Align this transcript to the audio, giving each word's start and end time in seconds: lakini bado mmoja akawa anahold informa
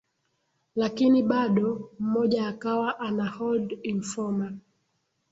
lakini 0.75 1.23
bado 1.23 1.91
mmoja 1.99 2.47
akawa 2.47 2.99
anahold 2.99 3.79
informa 3.83 4.57